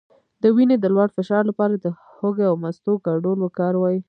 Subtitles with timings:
[0.41, 3.97] د وینې د لوړ فشار لپاره د هوږې او مستو ګډول وکاروئ